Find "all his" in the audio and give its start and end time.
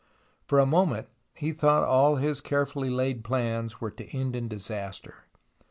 1.83-2.41